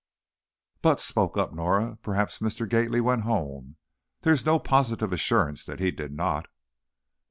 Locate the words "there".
4.21-4.33